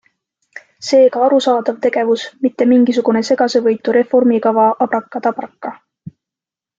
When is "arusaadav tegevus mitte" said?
1.25-2.67